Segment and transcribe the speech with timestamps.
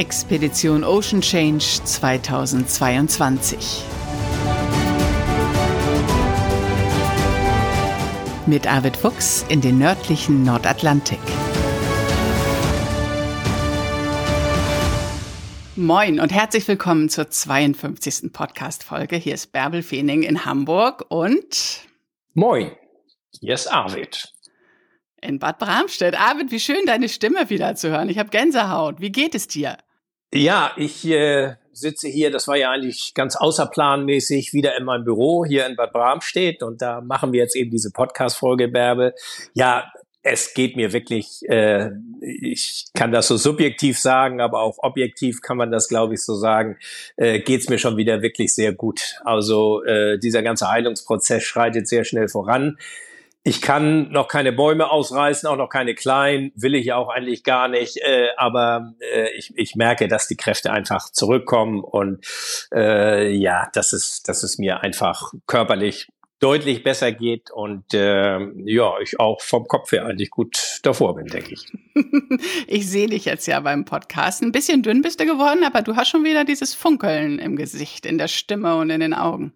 [0.00, 3.82] Expedition Ocean Change 2022.
[8.46, 11.18] Mit Arvid Fuchs in den nördlichen Nordatlantik.
[15.76, 18.32] Moin und herzlich willkommen zur 52.
[18.32, 19.16] Podcast-Folge.
[19.16, 21.82] Hier ist Bärbel Feening in Hamburg und.
[22.32, 22.72] Moin,
[23.38, 24.32] hier ist Arvid.
[25.20, 26.18] In Bad Bramstedt.
[26.18, 28.08] Arvid, wie schön, deine Stimme wieder zu hören.
[28.08, 29.02] Ich habe Gänsehaut.
[29.02, 29.76] Wie geht es dir?
[30.32, 35.44] Ja, ich äh, sitze hier, das war ja eigentlich ganz außerplanmäßig, wieder in meinem Büro
[35.44, 39.14] hier in Bad Bramstedt und da machen wir jetzt eben diese Podcast-Folge, Bärbe.
[39.54, 39.90] Ja,
[40.22, 45.56] es geht mir wirklich, äh, ich kann das so subjektiv sagen, aber auch objektiv kann
[45.56, 46.76] man das, glaube ich, so sagen,
[47.16, 49.16] äh, geht es mir schon wieder wirklich sehr gut.
[49.24, 52.78] Also äh, dieser ganze Heilungsprozess schreitet sehr schnell voran.
[53.50, 57.42] Ich kann noch keine Bäume ausreißen, auch noch keine kleinen, will ich ja auch eigentlich
[57.42, 57.96] gar nicht.
[57.96, 62.24] Äh, aber äh, ich, ich merke, dass die Kräfte einfach zurückkommen und
[62.72, 66.06] äh, ja, dass es, dass es mir einfach körperlich
[66.38, 71.26] deutlich besser geht und äh, ja, ich auch vom Kopf her eigentlich gut davor bin,
[71.26, 71.66] denke ich.
[72.68, 74.42] ich sehe dich jetzt ja beim Podcast.
[74.42, 78.06] Ein bisschen dünn bist du geworden, aber du hast schon wieder dieses Funkeln im Gesicht,
[78.06, 79.54] in der Stimme und in den Augen.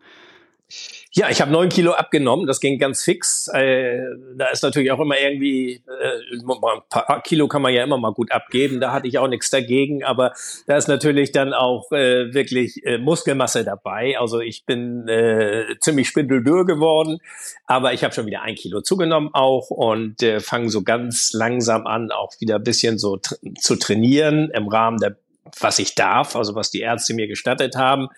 [1.12, 3.48] Ja, ich habe neun Kilo abgenommen, das ging ganz fix.
[3.48, 4.00] Äh,
[4.36, 8.12] da ist natürlich auch immer irgendwie, äh, ein paar Kilo kann man ja immer mal
[8.12, 10.32] gut abgeben, da hatte ich auch nichts dagegen, aber
[10.66, 14.18] da ist natürlich dann auch äh, wirklich äh, Muskelmasse dabei.
[14.18, 17.18] Also ich bin äh, ziemlich spindeldürr geworden,
[17.66, 21.86] aber ich habe schon wieder ein Kilo zugenommen auch und äh, fange so ganz langsam
[21.86, 25.16] an, auch wieder ein bisschen so tr zu trainieren im Rahmen der,
[25.60, 28.08] was ich darf, also was die Ärzte mir gestattet haben.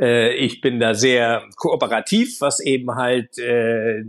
[0.00, 4.02] Äh, ich bin da sehr kooperativ, was eben halt äh,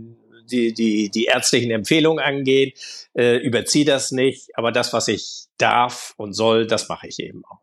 [0.50, 2.78] die, die, die ärztlichen Empfehlungen angeht.
[3.14, 7.42] Äh, überziehe das nicht, aber das, was ich darf und soll, das mache ich eben
[7.44, 7.60] auch.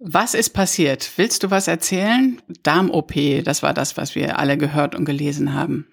[0.00, 1.10] Was ist passiert?
[1.16, 2.40] Willst du was erzählen?
[2.62, 5.88] Darm-OP, das war das, was wir alle gehört und gelesen haben.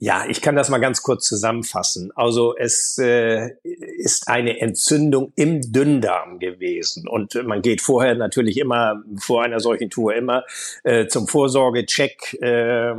[0.00, 2.12] Ja, ich kann das mal ganz kurz zusammenfassen.
[2.14, 9.02] Also es äh, ist eine Entzündung im Dünndarm gewesen und man geht vorher natürlich immer
[9.18, 10.44] vor einer solchen Tour immer
[10.84, 12.94] äh, zum Vorsorgecheck äh,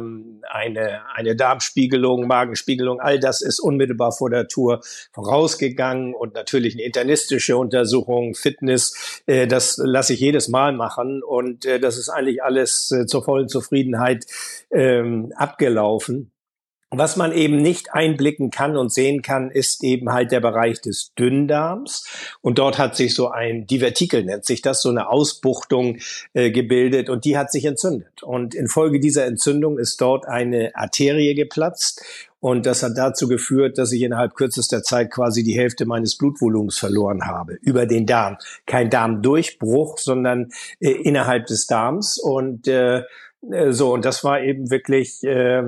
[0.50, 4.81] eine eine Darmspiegelung, Magenspiegelung, all das ist unmittelbar vor der Tour
[5.14, 11.66] vorausgegangen und natürlich eine internistische Untersuchung, Fitness, äh, das lasse ich jedes Mal machen und
[11.66, 14.26] äh, das ist eigentlich alles äh, zur vollen Zufriedenheit
[14.70, 15.02] äh,
[15.38, 16.34] abgelaufen.
[16.92, 21.14] Was man eben nicht einblicken kann und sehen kann, ist eben halt der Bereich des
[21.14, 22.08] Dünndarms.
[22.42, 25.98] Und dort hat sich so ein Divertikel, nennt sich das, so eine Ausbuchtung
[26.34, 28.24] äh, gebildet und die hat sich entzündet.
[28.24, 32.04] Und infolge dieser Entzündung ist dort eine Arterie geplatzt.
[32.40, 36.80] Und das hat dazu geführt, dass ich innerhalb kürzester Zeit quasi die Hälfte meines Blutvolumens
[36.80, 38.38] verloren habe über den Darm.
[38.66, 40.50] Kein Darmdurchbruch, sondern
[40.80, 42.18] äh, innerhalb des Darms.
[42.18, 43.04] Und äh,
[43.52, 45.64] äh so, und das war eben wirklich äh,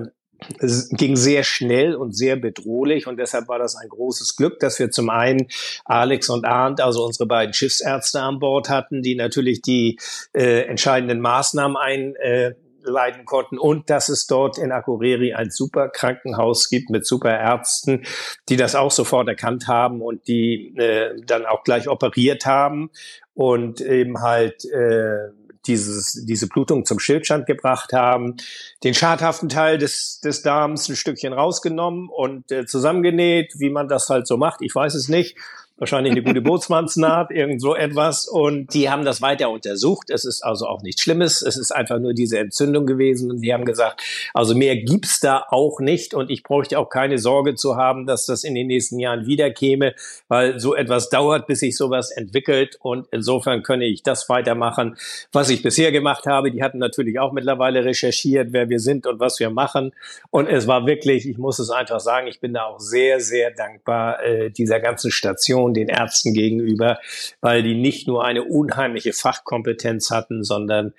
[0.59, 4.79] es ging sehr schnell und sehr bedrohlich und deshalb war das ein großes Glück, dass
[4.79, 5.47] wir zum einen
[5.85, 9.99] Alex und Arndt, also unsere beiden Schiffsärzte an Bord hatten, die natürlich die
[10.33, 16.89] äh, entscheidenden Maßnahmen einleiten konnten und dass es dort in Akureyri ein super Krankenhaus gibt
[16.89, 18.03] mit super Ärzten,
[18.49, 22.89] die das auch sofort erkannt haben und die äh, dann auch gleich operiert haben
[23.33, 25.29] und eben halt äh,
[25.67, 28.37] dieses, diese Blutung zum Schildstand gebracht haben,
[28.83, 34.09] den schadhaften Teil des, des Darms ein Stückchen rausgenommen und äh, zusammengenäht, wie man das
[34.09, 34.61] halt so macht.
[34.61, 35.37] Ich weiß es nicht
[35.81, 38.27] wahrscheinlich eine gute Bootsmannsnaht, irgend so etwas.
[38.27, 40.11] Und die haben das weiter untersucht.
[40.11, 41.41] Es ist also auch nichts Schlimmes.
[41.41, 43.31] Es ist einfach nur diese Entzündung gewesen.
[43.31, 44.03] Und die haben gesagt,
[44.35, 46.13] also mehr gibt's da auch nicht.
[46.13, 49.95] Und ich bräuchte auch keine Sorge zu haben, dass das in den nächsten Jahren wiederkäme,
[50.27, 52.77] weil so etwas dauert, bis sich sowas entwickelt.
[52.79, 54.97] Und insofern könne ich das weitermachen,
[55.31, 56.51] was ich bisher gemacht habe.
[56.51, 59.93] Die hatten natürlich auch mittlerweile recherchiert, wer wir sind und was wir machen.
[60.29, 63.49] Und es war wirklich, ich muss es einfach sagen, ich bin da auch sehr, sehr
[63.49, 66.99] dankbar äh, dieser ganzen Station Frauen den Ärzten gegenüber,
[67.41, 70.93] weil die nicht nur eine unheimliche Fachkompetenz hatten, sondern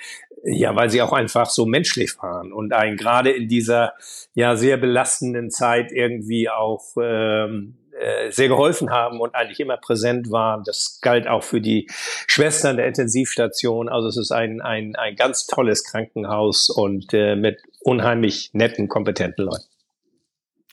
[0.45, 3.93] ja, weil sie auch einfach so menschlich waren und einen gerade in dieser
[4.35, 10.33] ja sehr belastenden Zeit irgendwie auch ähm, äh, sehr geholfen haben und eigentlich immer präsent
[10.33, 10.65] waren.
[10.65, 11.87] Das galt auch für die
[12.27, 13.89] Schwestern der Intensivstation.
[13.89, 19.45] Also es ist ein, ein, ein ganz tolles Krankenhaus und äh, mit unheimlich netten, kompetenten
[19.45, 19.67] Leuten.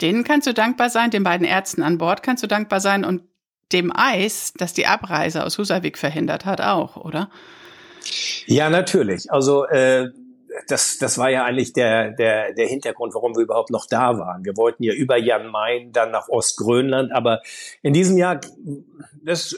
[0.02, 3.29] Denen kannst du dankbar sein, den beiden Ärzten an Bord kannst du dankbar sein und
[3.72, 7.30] dem Eis, das die Abreise aus Husavik verhindert hat, auch, oder?
[8.46, 9.32] Ja, natürlich.
[9.32, 10.10] Also äh,
[10.68, 14.44] das, das war ja eigentlich der, der, der Hintergrund, warum wir überhaupt noch da waren.
[14.44, 17.42] Wir wollten ja über Jan Main dann nach Ostgrönland, aber
[17.82, 18.40] in diesem Jahr,
[19.24, 19.56] das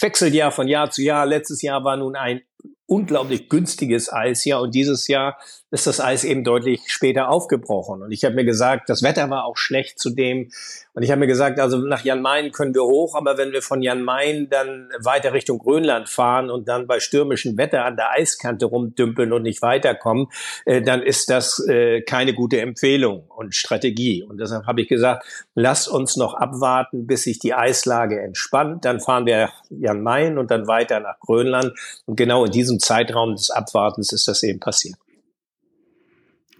[0.00, 1.26] wechselt ja von Jahr zu Jahr.
[1.26, 2.42] Letztes Jahr war nun ein
[2.86, 4.44] unglaublich günstiges Eis.
[4.44, 5.38] Ja und dieses Jahr
[5.70, 8.02] ist das Eis eben deutlich später aufgebrochen.
[8.02, 10.50] Und ich habe mir gesagt, das Wetter war auch schlecht zudem
[10.94, 13.62] und ich habe mir gesagt, also nach Jan Mayen können wir hoch, aber wenn wir
[13.62, 18.10] von Jan Mayen dann weiter Richtung Grönland fahren und dann bei stürmischem Wetter an der
[18.10, 20.26] Eiskante rumdümpeln und nicht weiterkommen,
[20.66, 25.24] äh, dann ist das äh, keine gute Empfehlung und Strategie und deshalb habe ich gesagt,
[25.54, 30.50] lass uns noch abwarten, bis sich die Eislage entspannt, dann fahren wir Jan Mayen und
[30.50, 31.72] dann weiter nach Grönland
[32.06, 34.96] und genau in diesem Zeitraum des Abwartens ist das eben passiert.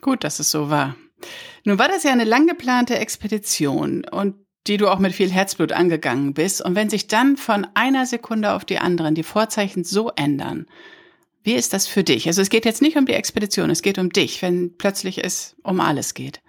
[0.00, 0.96] Gut, dass es so war.
[1.64, 4.34] Nun war das ja eine lang geplante Expedition und
[4.66, 6.64] die du auch mit viel Herzblut angegangen bist.
[6.64, 10.66] Und wenn sich dann von einer Sekunde auf die anderen die Vorzeichen so ändern,
[11.42, 12.26] wie ist das für dich?
[12.28, 15.56] Also es geht jetzt nicht um die Expedition, es geht um dich, wenn plötzlich es
[15.64, 16.40] um alles geht.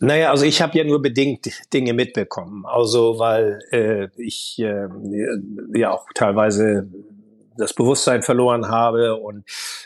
[0.00, 2.64] Naja, also ich habe ja nur bedingt Dinge mitbekommen.
[2.66, 4.88] Also weil äh, ich äh,
[5.74, 6.88] ja auch teilweise
[7.60, 9.16] das Bewusstsein verloren habe.
[9.16, 9.44] Und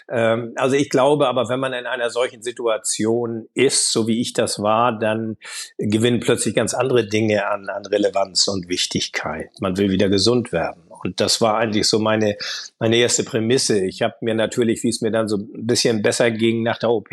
[0.08, 4.32] ähm, also ich glaube aber, wenn man in einer solchen Situation ist, so wie ich
[4.32, 5.37] das war, dann
[5.78, 9.50] gewinnen plötzlich ganz andere Dinge an, an Relevanz und Wichtigkeit.
[9.60, 10.82] Man will wieder gesund werden.
[11.05, 12.37] Und das war eigentlich so meine,
[12.79, 13.85] meine erste Prämisse.
[13.85, 16.91] Ich habe mir natürlich, wie es mir dann so ein bisschen besser ging nach der
[16.91, 17.11] OP,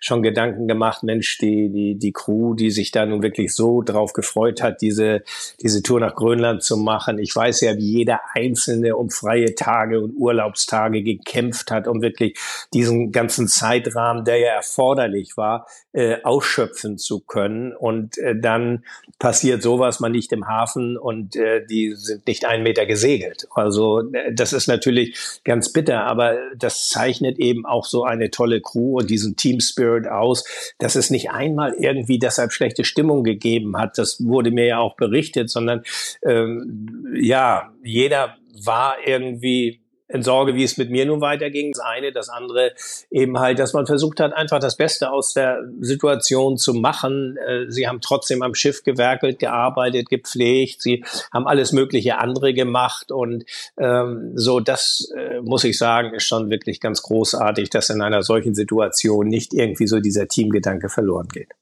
[0.00, 4.12] schon Gedanken gemacht, Mensch, die, die, die Crew, die sich da nun wirklich so drauf
[4.12, 5.22] gefreut hat, diese,
[5.62, 7.18] diese Tour nach Grönland zu machen.
[7.18, 12.38] Ich weiß ja, wie jeder Einzelne um freie Tage und Urlaubstage gekämpft hat, um wirklich
[12.74, 17.74] diesen ganzen Zeitrahmen, der ja erforderlich war, äh, ausschöpfen zu können.
[17.74, 18.84] Und äh, dann
[19.18, 23.21] passiert sowas, man nicht im Hafen und äh, die sind nicht einen Meter gesegelt.
[23.50, 28.60] Also äh, das ist natürlich ganz bitter, aber das zeichnet eben auch so eine tolle
[28.60, 30.44] Crew und diesen Team Spirit aus,
[30.78, 33.98] dass es nicht einmal irgendwie deshalb schlechte Stimmung gegeben hat.
[33.98, 35.82] Das wurde mir ja auch berichtet, sondern
[36.24, 39.81] ähm, ja, jeder war irgendwie
[40.12, 41.72] in Sorge, wie es mit mir nun weiterging.
[41.72, 42.72] Das eine, das andere
[43.10, 47.36] eben halt, dass man versucht hat, einfach das Beste aus der Situation zu machen.
[47.36, 50.82] Äh, sie haben trotzdem am Schiff gewerkelt, gearbeitet, gepflegt.
[50.82, 53.44] Sie haben alles mögliche andere gemacht und
[53.78, 58.22] ähm, so, das äh, muss ich sagen, ist schon wirklich ganz großartig, dass in einer
[58.22, 61.52] solchen Situation nicht irgendwie so dieser Teamgedanke verloren geht.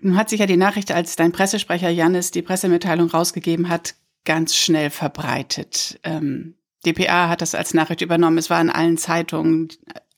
[0.00, 3.94] Nun hat sich ja die Nachricht, als dein Pressesprecher Jannis die Pressemitteilung rausgegeben hat,
[4.24, 6.00] ganz schnell verbreitet.
[6.02, 6.56] Ähm,
[6.86, 8.38] DPA hat das als Nachricht übernommen.
[8.38, 9.68] Es war in allen Zeitungen.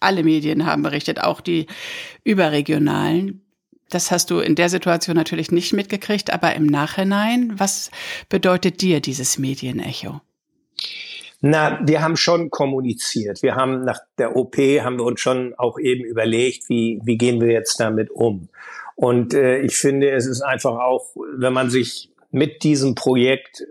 [0.01, 1.67] Alle Medien haben berichtet, auch die
[2.25, 3.43] überregionalen.
[3.91, 7.91] Das hast du in der Situation natürlich nicht mitgekriegt, aber im Nachhinein, was
[8.29, 10.21] bedeutet dir dieses Medienecho?
[11.47, 13.43] Na, wir haben schon kommuniziert.
[13.43, 17.41] Wir haben nach der OP haben wir uns schon auch eben überlegt, wie, wie gehen
[17.41, 18.49] wir jetzt damit um.
[18.97, 23.67] Und äh, ich finde, es ist einfach auch, wenn man sich mit diesem Projekt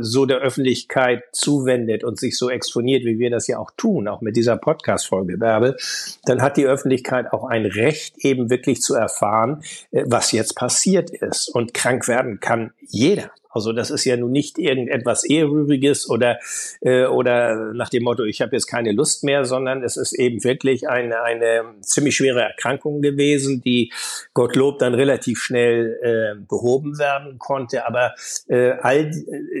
[0.00, 4.20] so der Öffentlichkeit zuwendet und sich so exponiert, wie wir das ja auch tun, auch
[4.20, 5.76] mit dieser Podcast-Folge, Bärbel,
[6.24, 11.10] dann hat die Öffentlichkeit auch ein Recht, eben wirklich zu erfahren, äh, was jetzt passiert
[11.10, 11.48] ist.
[11.48, 13.30] Und krank werden kann jeder.
[13.50, 16.38] Also das ist ja nun nicht irgendetwas Ehrrühriges oder,
[16.80, 20.44] äh, oder nach dem Motto, ich habe jetzt keine Lust mehr, sondern es ist eben
[20.44, 23.92] wirklich eine, eine ziemlich schwere Erkrankung gewesen, die
[24.34, 27.86] Gottlob dann relativ schnell äh, behoben werden konnte.
[27.86, 28.14] Aber
[28.46, 29.10] äh, all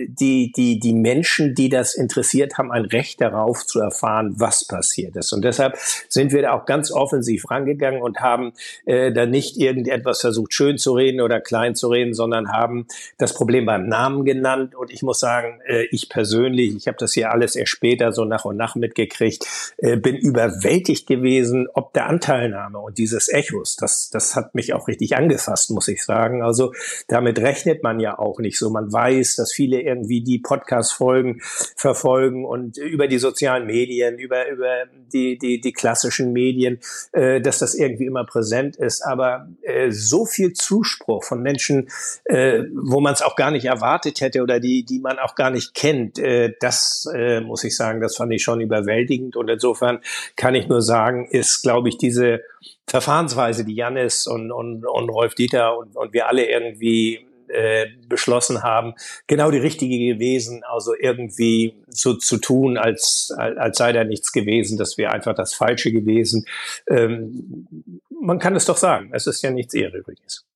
[0.08, 5.16] die, die, die Menschen, die das interessiert, haben ein Recht darauf zu erfahren, was passiert
[5.16, 5.32] ist.
[5.32, 5.76] Und deshalb
[6.08, 8.52] sind wir da auch ganz offensiv rangegangen und haben
[8.86, 12.86] äh, da nicht irgendetwas versucht, schön zu reden oder klein zu reden, sondern haben
[13.18, 17.12] das Problem beim Namen genannt und ich muss sagen, äh, ich persönlich, ich habe das
[17.12, 19.46] hier alles erst später so nach und nach mitgekriegt,
[19.78, 24.88] äh, bin überwältigt gewesen, ob der Anteilnahme und dieses Echos, das, das hat mich auch
[24.88, 26.42] richtig angefasst, muss ich sagen.
[26.42, 26.72] Also
[27.08, 28.70] damit rechnet man ja auch nicht so.
[28.70, 31.40] Man weiß, dass viele irgendwie die Podcast-Folgen
[31.76, 36.80] verfolgen und über die sozialen Medien, über, über die, die, die klassischen Medien,
[37.12, 39.02] äh, dass das irgendwie immer präsent ist.
[39.02, 41.88] Aber äh, so viel Zuspruch von Menschen,
[42.24, 45.50] äh, wo man es auch gar nicht erwartet hätte oder die, die man auch gar
[45.50, 49.36] nicht kennt, äh, das äh, muss ich sagen, das fand ich schon überwältigend.
[49.36, 50.00] Und insofern
[50.36, 52.42] kann ich nur sagen, ist, glaube ich, diese
[52.86, 58.62] Verfahrensweise, die Jannis und, und, und Rolf Dieter und, und wir alle irgendwie äh, beschlossen
[58.62, 58.94] haben,
[59.26, 64.78] genau die richtige gewesen, also irgendwie so zu tun, als, als sei da nichts gewesen,
[64.78, 66.46] das wäre einfach das Falsche gewesen.
[66.88, 67.80] Ähm,
[68.20, 70.46] man kann es doch sagen, es ist ja nichts Ehrrühriges.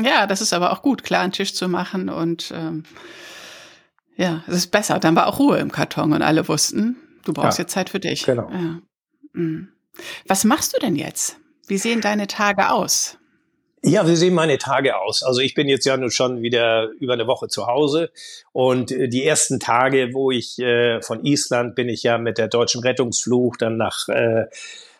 [0.00, 2.84] Ja, das ist aber auch gut, klar einen Tisch zu machen und ähm,
[4.16, 4.98] ja, es ist besser.
[4.98, 8.00] Dann war auch Ruhe im Karton und alle wussten, du brauchst ja, jetzt Zeit für
[8.00, 8.24] dich.
[8.24, 8.50] Genau.
[8.50, 8.80] Ja.
[9.32, 9.68] Mhm.
[10.26, 11.38] Was machst du denn jetzt?
[11.66, 13.18] Wie sehen deine Tage aus?
[13.84, 15.24] Ja, wie sehen meine Tage aus?
[15.24, 18.12] Also ich bin jetzt ja nun schon wieder über eine Woche zu Hause
[18.52, 22.46] und äh, die ersten Tage, wo ich äh, von Island bin ich ja mit der
[22.46, 24.44] deutschen Rettungsfluch dann nach äh,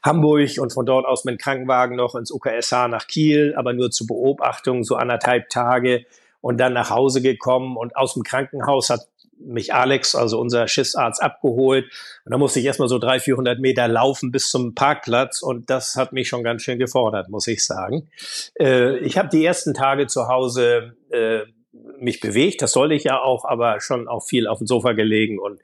[0.02, 3.92] Hamburg und von dort aus mit dem Krankenwagen noch ins UKSH nach Kiel, aber nur
[3.92, 6.04] zur Beobachtung, so anderthalb Tage
[6.40, 9.06] und dann nach Hause gekommen und aus dem Krankenhaus hat
[9.46, 11.86] mich Alex, also unser Schiffsarzt, abgeholt.
[12.24, 15.42] Und da musste ich erstmal so 300, 400 Meter laufen bis zum Parkplatz.
[15.42, 18.08] Und das hat mich schon ganz schön gefordert, muss ich sagen.
[18.58, 21.42] Äh, ich habe die ersten Tage zu Hause äh,
[22.02, 25.38] mich bewegt, das soll ich ja auch, aber schon auch viel auf dem Sofa gelegen
[25.38, 25.60] und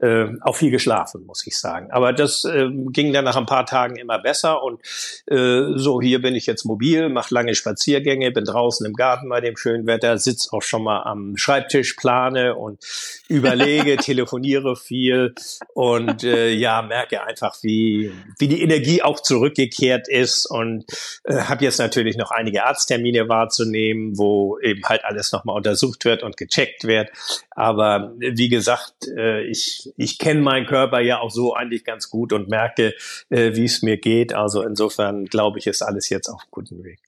[0.00, 1.90] äh, auch viel geschlafen, muss ich sagen.
[1.90, 4.80] Aber das äh, ging dann nach ein paar Tagen immer besser und
[5.26, 9.40] äh, so hier bin ich jetzt mobil, mache lange Spaziergänge, bin draußen im Garten bei
[9.40, 12.78] dem schönen Wetter, sitz auch schon mal am Schreibtisch, plane und
[13.28, 15.34] überlege, telefoniere viel
[15.74, 20.84] und äh, ja merke einfach, wie wie die Energie auch zurückgekehrt ist und
[21.24, 26.22] äh, habe jetzt natürlich noch einige Arzttermine wahrzunehmen, wo eben halt alles nochmal untersucht wird
[26.22, 27.10] und gecheckt wird.
[27.50, 32.32] Aber wie gesagt, äh, ich, ich kenne meinen Körper ja auch so eigentlich ganz gut
[32.32, 32.94] und merke,
[33.30, 34.32] äh, wie es mir geht.
[34.34, 37.00] Also insofern glaube ich, ist alles jetzt auf gutem Weg.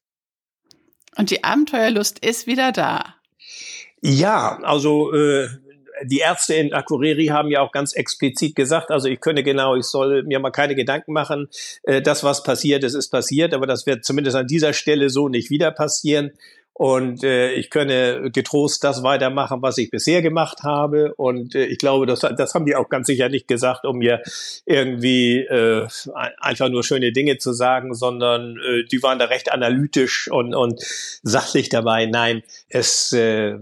[1.17, 3.15] Und die Abenteuerlust ist wieder da.
[4.01, 5.49] Ja, also äh,
[6.03, 9.87] die Ärzte in Akureyri haben ja auch ganz explizit gesagt, also ich könne genau, ich
[9.87, 11.49] soll mir mal keine Gedanken machen,
[11.85, 15.29] äh, das was passiert ist, ist passiert, aber das wird zumindest an dieser Stelle so
[15.29, 16.33] nicht wieder passieren
[16.77, 21.15] und äh, ich könne getrost das weitermachen, was ich bisher gemacht habe.
[21.15, 24.23] Und äh, ich glaube, das, das haben die auch ganz sicher nicht gesagt, um mir
[24.67, 25.87] irgendwie äh,
[26.41, 30.83] einfach nur schöne Dinge zu sagen, sondern äh, die waren da recht analytisch und, und
[31.23, 32.07] sachlich dabei.
[32.07, 33.59] Nein, es, äh, äh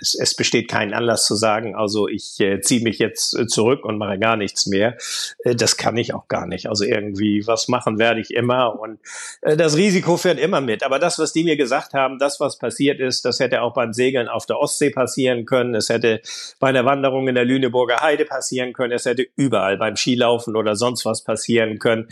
[0.00, 3.98] es, es besteht kein Anlass zu sagen, also ich äh, ziehe mich jetzt zurück und
[3.98, 4.96] mache gar nichts mehr.
[5.44, 6.70] Äh, das kann ich auch gar nicht.
[6.70, 8.98] Also irgendwie was machen werde ich immer und
[9.42, 10.82] äh, das Risiko fährt immer mit.
[10.82, 13.74] Aber das, was die mir gesagt haben, das das, was passiert ist, das hätte auch
[13.74, 15.74] beim Segeln auf der Ostsee passieren können.
[15.74, 16.20] Es hätte
[16.58, 18.92] bei einer Wanderung in der Lüneburger Heide passieren können.
[18.92, 22.08] Es hätte überall beim Skilaufen oder sonst was passieren können.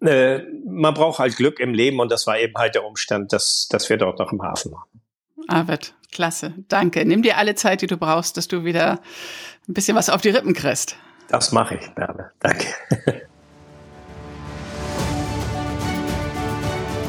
[0.00, 3.68] Äh, man braucht halt Glück im Leben und das war eben halt der Umstand, dass,
[3.70, 4.88] dass wir dort noch im Hafen waren.
[5.48, 6.54] Arvid, klasse.
[6.68, 7.04] Danke.
[7.04, 9.00] Nimm dir alle Zeit, die du brauchst, dass du wieder
[9.68, 10.96] ein bisschen was auf die Rippen kriegst.
[11.28, 12.30] Das mache ich, Bärbe.
[12.40, 12.66] Danke.